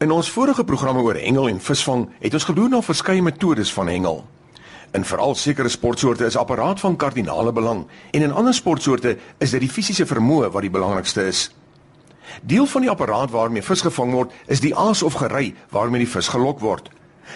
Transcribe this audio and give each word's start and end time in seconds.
In 0.00 0.10
ons 0.10 0.30
vorige 0.32 0.64
programme 0.64 1.02
oor 1.04 1.18
hengel 1.20 1.50
en 1.50 1.58
visvang 1.60 2.06
het 2.22 2.32
ons 2.32 2.46
gedoen 2.48 2.70
na 2.72 2.78
verskeie 2.80 3.20
metodes 3.20 3.68
van 3.76 3.88
hengel. 3.92 4.22
In 4.96 5.02
veral 5.04 5.34
sekere 5.36 5.68
sportsoorte 5.68 6.24
is 6.24 6.38
apparaat 6.40 6.80
van 6.80 6.96
kardinale 6.96 7.52
belang 7.52 7.82
en 8.10 8.24
in 8.24 8.32
ander 8.32 8.54
sportsoorte 8.56 9.18
is 9.44 9.52
dit 9.52 9.60
die 9.60 9.68
fisiese 9.68 10.06
vermoë 10.08 10.48
wat 10.54 10.64
die 10.64 10.72
belangrikste 10.72 11.26
is. 11.28 11.42
Deel 12.40 12.64
van 12.72 12.86
die 12.86 12.90
apparaat 12.90 13.34
waarmee 13.34 13.66
vis 13.66 13.84
gevang 13.84 14.16
word 14.16 14.32
is 14.48 14.64
die 14.64 14.72
aas 14.72 15.02
of 15.04 15.20
gerei 15.20 15.52
waarmee 15.68 16.06
die 16.06 16.12
vis 16.14 16.32
gelok 16.32 16.64
word. 16.64 16.88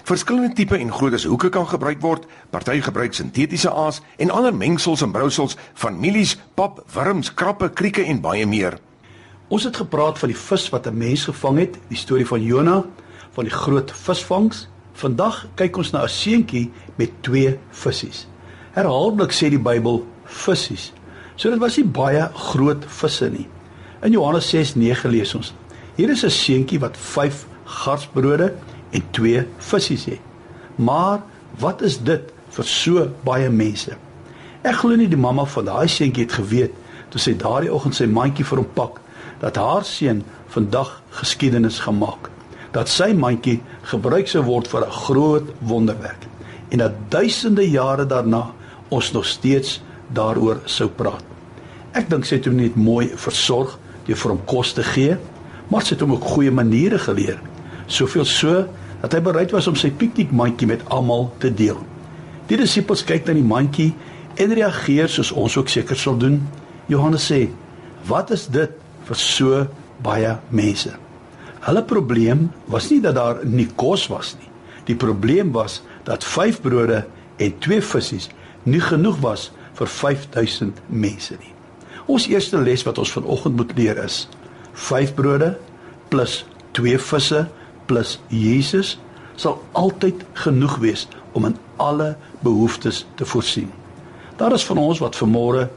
Verskillende 0.08 0.56
tipe 0.56 0.80
en 0.80 0.92
groottes 0.92 1.28
hoeke 1.28 1.52
kan 1.52 1.68
gebruik 1.68 2.00
word. 2.00 2.24
Party 2.50 2.80
gebruik 2.80 3.12
sintetiese 3.12 3.76
aas 3.76 4.00
en 4.16 4.32
ander 4.32 4.56
mengsels 4.56 5.04
en 5.04 5.12
brousels 5.12 5.60
van 5.84 6.00
mielies, 6.00 6.38
pap, 6.56 6.80
wurms, 6.96 7.34
krappe, 7.34 7.68
krieke 7.76 8.08
en 8.08 8.24
baie 8.24 8.48
meer. 8.48 8.80
Ons 9.52 9.66
het 9.68 9.76
gepraat 9.76 10.18
van 10.18 10.30
die 10.32 10.38
vis 10.38 10.68
wat 10.72 10.86
'n 10.86 10.96
mens 10.96 11.24
gevang 11.24 11.58
het, 11.58 11.76
die 11.88 11.96
storie 11.96 12.26
van 12.26 12.42
Jona, 12.42 12.84
van 13.30 13.44
die 13.44 13.52
groot 13.52 13.92
visvangs. 13.92 14.68
Vandag 14.92 15.46
kyk 15.54 15.76
ons 15.76 15.90
na 15.90 16.02
'n 16.02 16.08
seentjie 16.08 16.70
met 16.96 17.10
twee 17.20 17.58
visse. 17.70 18.26
Herhaaldelik 18.72 19.32
sê 19.32 19.48
die 19.50 19.58
Bybel 19.58 20.06
visse. 20.24 20.92
So 21.36 21.50
dit 21.50 21.58
was 21.58 21.76
nie 21.76 21.84
baie 21.84 22.30
groot 22.34 22.84
visse 22.86 23.30
nie. 23.30 23.48
In 24.02 24.12
Johannes 24.12 24.48
6:9 24.48 25.10
lees 25.10 25.34
ons: 25.34 25.54
Hier 25.94 26.10
is 26.10 26.24
'n 26.24 26.30
seentjie 26.30 26.80
wat 26.80 26.96
5 26.96 27.46
garsbrode 27.64 28.54
en 28.90 29.02
twee 29.10 29.46
visse 29.58 30.10
het. 30.10 30.20
Maar 30.74 31.22
wat 31.58 31.82
is 31.82 32.02
dit 32.02 32.32
vir 32.48 32.64
so 32.64 33.10
baie 33.24 33.50
mense? 33.50 33.96
Ek 34.62 34.74
glo 34.74 34.96
nie 34.96 35.08
die 35.08 35.16
mamma 35.16 35.44
van 35.44 35.64
daai 35.64 35.88
seentjie 35.88 36.22
het 36.22 36.32
geweet 36.32 36.72
toe 37.08 37.20
sy 37.20 37.36
daardie 37.36 37.72
oggend 37.72 37.94
sy 37.94 38.06
mandjie 38.06 38.44
vir 38.44 38.58
hom 38.58 38.68
pak 38.74 39.00
dat 39.40 39.56
haar 39.56 39.84
seun 39.84 40.22
vandag 40.54 41.02
geskiedenis 41.10 41.78
gemaak 41.78 42.30
dat 42.74 42.90
sy 42.90 43.12
mandjie 43.14 43.60
gebruik 43.90 44.28
sou 44.28 44.42
word 44.42 44.68
vir 44.68 44.86
'n 44.86 44.90
groot 45.06 45.48
wonderwerk 45.60 46.26
en 46.70 46.78
dat 46.78 46.92
duisende 47.08 47.70
jare 47.70 48.06
daarna 48.06 48.50
ons 48.88 49.12
nog 49.12 49.26
steeds 49.26 49.80
daaroor 50.12 50.60
sou 50.64 50.88
praat. 50.88 51.24
Ek 51.94 52.10
dink 52.10 52.24
sy 52.24 52.36
het 52.36 52.46
hom 52.46 52.56
net 52.56 52.76
mooi 52.76 53.12
versorg 53.14 53.78
deur 54.06 54.16
vir 54.16 54.30
hom 54.30 54.44
kos 54.44 54.72
te 54.72 54.82
gee, 54.82 55.16
maar 55.70 55.82
sy 55.82 55.94
het 55.94 56.00
hom 56.00 56.12
ook 56.12 56.24
goeie 56.34 56.50
maniere 56.50 56.98
geleer. 56.98 57.38
Soveel 57.86 58.24
so 58.24 58.66
dat 59.00 59.12
hy 59.12 59.20
bereid 59.20 59.52
was 59.52 59.66
om 59.66 59.76
sy 59.76 59.90
piknikmandjie 59.90 60.66
met 60.66 60.84
almal 60.88 61.30
te 61.38 61.54
deel. 61.54 61.78
Die 62.48 62.56
disippels 62.56 63.04
kyk 63.04 63.26
na 63.26 63.32
die 63.32 63.46
mandjie 63.46 63.92
en 64.36 64.52
reageer 64.52 65.08
soos 65.08 65.32
ons 65.32 65.56
ook 65.56 65.68
seker 65.68 65.96
sal 65.96 66.18
doen. 66.18 66.42
Johannes 66.86 67.30
sê: 67.30 67.48
"Wat 68.08 68.30
is 68.30 68.46
dit 68.46 68.70
vir 69.08 69.16
so 69.16 69.66
baie 70.02 70.36
mense?" 70.50 70.94
Hulle 71.64 71.82
probleem 71.82 72.50
was 72.68 72.90
nie 72.90 73.00
dat 73.00 73.14
daar 73.16 73.38
nie 73.44 73.68
kos 73.76 74.06
was 74.12 74.34
nie. 74.36 74.50
Die 74.84 74.96
probleem 74.96 75.52
was 75.52 75.82
dat 76.04 76.24
5 76.24 76.60
brode 76.60 77.06
en 77.36 77.58
2 77.58 77.80
visse 77.82 78.28
nie 78.62 78.80
genoeg 78.80 79.20
was 79.24 79.50
vir 79.78 79.88
5000 79.88 80.80
mense 80.88 81.36
nie. 81.40 81.52
Ons 82.06 82.28
eerste 82.28 82.60
les 82.60 82.84
wat 82.84 82.98
ons 83.00 83.12
vanoggend 83.12 83.56
moet 83.56 83.72
leer 83.76 84.02
is: 84.04 84.28
5 84.72 85.14
brode 85.14 85.54
plus 86.12 86.44
2 86.76 86.98
visse 86.98 87.46
plus 87.86 88.18
Jesus 88.28 88.98
sal 89.36 89.62
altyd 89.72 90.20
genoeg 90.44 90.76
wees 90.84 91.08
om 91.32 91.48
in 91.48 91.56
alle 91.76 92.16
behoeftes 92.44 93.06
te 93.14 93.24
voorsien. 93.24 93.70
Daar 94.36 94.52
is 94.52 94.66
van 94.66 94.78
ons 94.78 95.00
wat 95.02 95.16
vermôre 95.16 95.68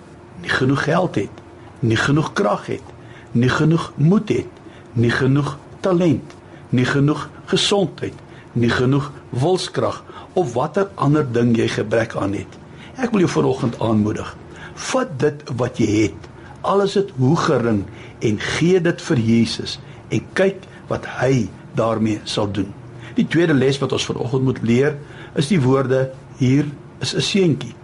nie 0.41 0.51
genoeg 0.51 0.83
geld 0.83 1.15
het, 1.15 1.41
nie 1.79 1.97
genoeg 1.97 2.33
krag 2.33 2.67
het, 2.67 2.83
nie 3.31 3.49
genoeg 3.49 3.91
moed 3.95 4.29
het, 4.29 4.61
nie 4.93 5.11
genoeg 5.11 5.57
talent, 5.81 6.35
nie 6.69 6.85
genoeg 6.85 7.29
gesondheid, 7.45 8.15
nie 8.53 8.69
genoeg 8.69 9.11
wilskrag 9.29 10.03
of 10.33 10.53
watter 10.53 10.89
ander 10.95 11.25
ding 11.25 11.55
jy 11.57 11.67
gebrek 11.67 12.15
aan 12.15 12.33
het. 12.33 12.57
Ek 12.97 13.11
wil 13.13 13.25
jou 13.25 13.31
vanoggend 13.31 13.77
aanmoedig. 13.83 14.35
Vat 14.73 15.13
dit 15.21 15.43
wat 15.57 15.77
jy 15.81 15.89
het, 16.07 16.29
al 16.61 16.83
is 16.85 16.97
dit 16.97 17.11
hoe 17.17 17.35
gering 17.37 17.83
en 18.25 18.39
gee 18.57 18.81
dit 18.81 19.01
vir 19.09 19.21
Jesus 19.21 19.77
en 20.13 20.25
kyk 20.37 20.65
wat 20.89 21.05
hy 21.19 21.47
daarmee 21.77 22.21
sal 22.25 22.49
doen. 22.51 22.69
Die 23.17 23.25
tweede 23.25 23.53
les 23.57 23.79
wat 23.81 23.93
ons 23.95 24.05
vanoggend 24.05 24.45
moet 24.45 24.61
leer, 24.61 24.97
is 25.37 25.49
die 25.49 25.61
woorde 25.61 26.11
hier 26.37 26.65
is 27.01 27.13
'n 27.15 27.21
seentjie. 27.21 27.75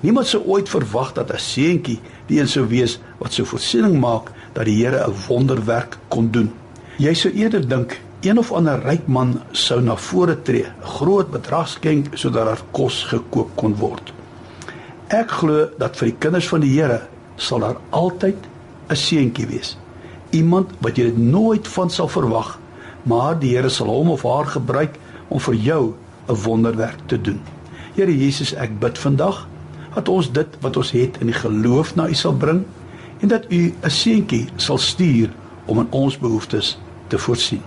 Niemand 0.00 0.26
sou 0.26 0.42
ooit 0.46 0.68
verwag 0.68 1.12
dat 1.12 1.32
'n 1.32 1.38
seentjie 1.38 2.00
die 2.26 2.40
een 2.40 2.48
sou 2.48 2.66
wees 2.66 2.98
wat 3.18 3.32
sou 3.32 3.46
voorsiening 3.46 4.00
maak 4.00 4.30
dat 4.52 4.64
die 4.64 4.84
Here 4.84 5.06
'n 5.06 5.14
wonderwerk 5.28 5.98
kon 6.08 6.30
doen. 6.30 6.52
Jy 6.98 7.14
sou 7.14 7.32
eerder 7.34 7.68
dink 7.68 8.00
een 8.20 8.38
of 8.38 8.52
ander 8.52 8.82
ryk 8.82 9.06
man 9.06 9.40
sou 9.52 9.80
na 9.80 9.96
vore 9.96 10.42
tree, 10.42 10.64
'n 10.64 10.86
groot 10.86 11.30
bedrag 11.30 11.68
skenk 11.68 12.06
sodat 12.14 12.46
daar 12.46 12.62
kos 12.70 13.04
gekoop 13.04 13.50
kon 13.56 13.74
word. 13.74 14.12
Ek 15.08 15.30
glo 15.30 15.68
dat 15.78 15.96
vir 15.96 16.08
die 16.08 16.18
kinders 16.18 16.48
van 16.48 16.60
die 16.60 16.80
Here 16.80 17.00
sal 17.36 17.58
daar 17.58 17.76
altyd 17.90 18.36
'n 18.88 18.96
seentjie 18.96 19.46
wees. 19.46 19.76
Iemand 20.30 20.70
wat 20.80 20.96
jy 20.96 21.04
dit 21.04 21.18
nooit 21.18 21.68
van 21.68 21.90
sal 21.90 22.08
verwag 22.08 22.58
maar 23.02 23.38
die 23.38 23.54
Here 23.56 23.68
sal 23.68 23.88
hom 23.88 24.10
of 24.10 24.24
haar 24.26 24.46
gebruik 24.46 24.98
om 25.28 25.40
vir 25.40 25.54
jou 25.54 25.94
'n 26.28 26.42
wonderwerk 26.44 26.98
te 27.06 27.20
doen. 27.20 27.40
Here 27.94 28.16
Jesus, 28.16 28.54
ek 28.54 28.78
bid 28.78 28.98
vandag 28.98 29.48
dat 29.94 30.08
ons 30.08 30.32
dit 30.32 30.46
wat 30.60 30.76
ons 30.76 30.90
het 30.90 31.16
in 31.20 31.26
die 31.26 31.34
geloof 31.34 31.94
na 31.94 32.08
U 32.08 32.14
sal 32.14 32.32
bring 32.32 32.64
en 33.20 33.28
dat 33.28 33.44
U 33.48 33.74
'n 33.82 33.90
seentjie 33.90 34.48
sal 34.56 34.78
stuur 34.78 35.30
om 35.64 35.78
in 35.78 35.86
ons 35.90 36.18
behoeftes 36.18 36.78
te 37.06 37.18
voorsien. 37.18 37.62